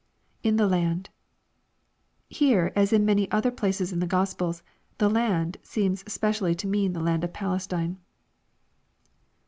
[0.41, 1.11] [In the land.]
[2.27, 4.63] Here, as in many other places in the Gospels,"
[4.97, 7.97] the land" seems specially to mean the land of Palestine.